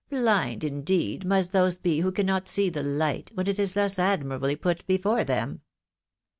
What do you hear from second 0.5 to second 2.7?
indeed, must those be who cannot see